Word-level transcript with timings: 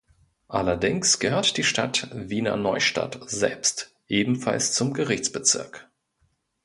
Allerdings 0.47 1.19
gehört 1.19 1.57
die 1.57 1.63
Stadt 1.63 2.09
Wiener 2.11 2.55
Neustadt 2.57 3.19
selbst 3.29 3.93
ebenfalls 4.07 4.73
zum 4.73 4.93
Gerichtsbezirk. 4.95 5.91